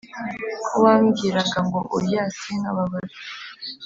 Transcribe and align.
ko 0.65 0.75
wambwiraga 0.83 1.59
ngo 1.67 1.79
oya 1.97 2.23
sinkababare 2.37 3.15